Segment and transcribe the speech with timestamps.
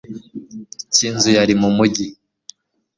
[0.93, 2.05] cy inzu yari mu mugi